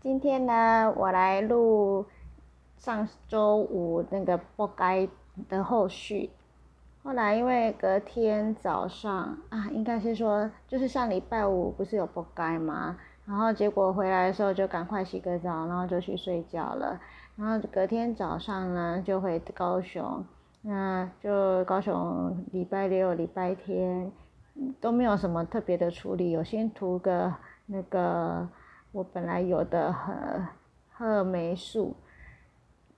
[0.00, 2.06] 今天呢，我来录
[2.76, 5.08] 上周五那个不该
[5.48, 6.30] 的后续。
[7.02, 12.96] 后来因为隔天早上啊，应该是说就是上礼拜五不是有不该吗？
[13.24, 17.00] 然后结果回来的时候就赶快洗个澡，然后就去睡觉了。
[17.36, 20.24] 然后隔天早上呢就回高雄，
[20.62, 24.12] 那就高雄礼拜六、礼拜天
[24.80, 27.34] 都没有什么特别的处理，有先涂个
[27.66, 28.48] 那个
[28.92, 30.14] 我本来有的荷
[30.90, 31.94] 荷霉素，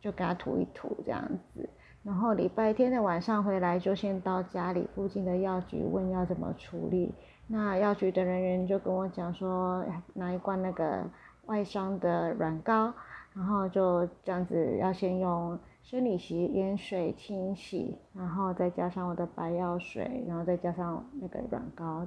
[0.00, 1.68] 就给它涂一涂这样子。
[2.04, 7.12] 然后礼拜天的晚上回来就先到家里附近的药局问要怎么处理。
[7.48, 9.84] 那药局的人员就跟我讲说，
[10.14, 11.04] 拿一罐那个
[11.46, 12.92] 外伤的软膏，
[13.34, 22.06] 然后就这样子要先用生理洗盐水清洗，然后再加上我的白药水，然后再加上那个软膏，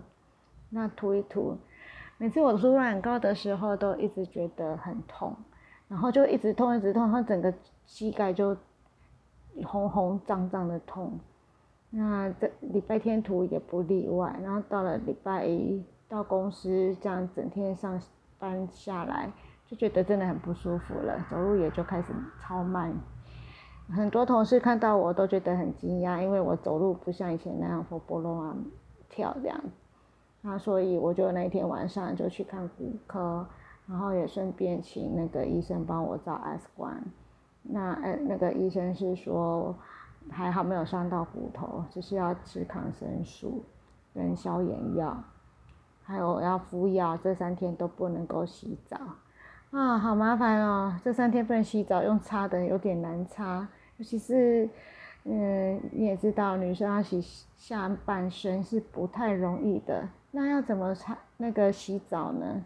[0.70, 1.58] 那涂一涂。
[2.22, 5.36] 每次我涂软膏的时候都一直觉得很痛，
[5.88, 7.52] 然后就一直痛一直痛，然后整个
[7.88, 8.56] 膝盖就
[9.66, 11.20] 红红胀胀的痛。
[11.90, 18.00] 那这礼拜天涂也不例外，然后到了礼拜一到公司这样整天上
[18.38, 19.32] 班下来，
[19.66, 22.94] 就觉得真的很不舒服了，走路也就开始超慢。
[23.90, 28.64] 很多同事看到我都觉得很惊讶，因为我走路不像以前那样活蹦乱
[29.10, 29.60] 跳这样。
[30.42, 33.48] 那所以我就那天晚上就去看骨科，
[33.88, 36.94] 然后也顺便请那个医生帮我照 X 光。
[37.64, 39.76] 那呃那个医生是说。
[40.30, 43.64] 还好没有伤到骨头，只是要吃抗生素
[44.14, 45.18] 跟消炎药，
[46.04, 48.98] 还有要敷药，这三天都不能够洗澡，
[49.72, 50.96] 啊，好麻烦哦！
[51.04, 54.70] 这三天不能洗澡，用擦的有点难擦，尤其是，
[55.24, 57.20] 嗯，你也知道，女生要洗
[57.56, 62.64] 下半身是不太容易的，那要怎么擦那个洗澡呢？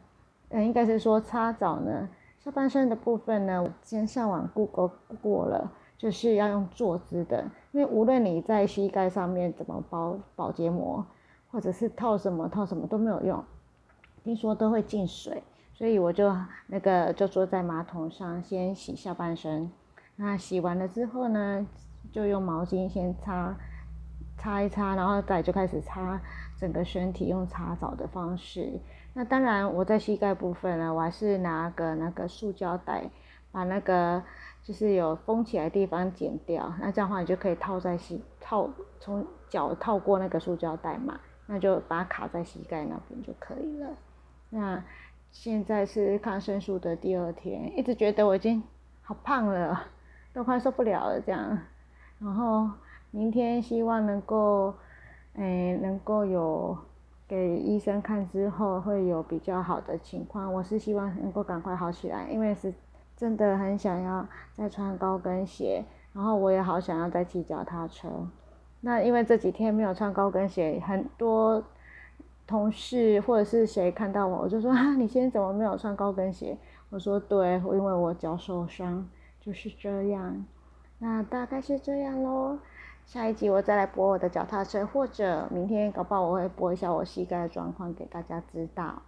[0.49, 2.07] 嗯，应该是说擦澡呢，
[2.39, 5.71] 下半身的部分呢，我先上网 Google 过了。
[5.97, 11.03] 就是要用坐姿的，因为无论你在膝盖上面怎么包保洁膜，
[11.49, 13.41] 或者是套什么套什么都没有用，
[14.21, 15.41] 听说都会进水，
[15.73, 16.35] 所以我就
[16.67, 19.71] 那个就坐在马桶上先洗下半身，
[20.17, 21.65] 那洗完了之后呢，
[22.11, 23.55] 就用毛巾先擦
[24.45, 26.21] 擦一擦，然后再就开始擦
[26.55, 28.79] 整个身体，用擦澡的方式。
[29.13, 33.09] 那当然我在膝盖部分呢，我还是拿个那个塑胶袋
[33.51, 34.21] 把那个。
[34.65, 38.67] 就是有封起来的地方剪掉，那这样的话你就可以套在膝套
[38.99, 43.89] 从脚套过那个塑胶袋嘛，那就把它卡在膝盖那边就可以了。
[44.49, 44.83] 那
[45.29, 48.63] 现在是抗生素的第二天，一直觉得我已经
[49.03, 49.83] 好胖了，
[50.33, 51.59] 都快受不了了这样。
[52.17, 52.67] 然后
[53.15, 54.73] 明天希望能够，
[55.35, 56.77] 诶，能够有
[57.25, 60.53] 给医生看之后会有比较好的情况。
[60.53, 62.73] 我是希望能够赶快好起来，因为是。
[63.17, 68.09] 真的很想要再穿高跟鞋，然后我也好想要再骑脚踏车。
[68.81, 71.63] 那因为这几天没有穿高跟鞋，很多
[72.45, 76.57] 同事或者是谁看到我，我就说啊，你今天怎么没有穿高跟鞋？
[76.89, 79.07] 我说对，因为我脚受伤，
[79.39, 80.45] 就是这样。
[80.99, 82.59] 那大概是这样喽。
[83.05, 89.01] 下一集我再来播我的脚踏车，或者明天搞不好我会播一下我膝盖的状况给大家知道。